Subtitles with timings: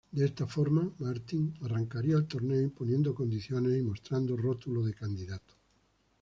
[0.11, 5.53] De esta forma, Martin arrancaría el torneo imponiendo condiciones y mostrando rótulo de candidato.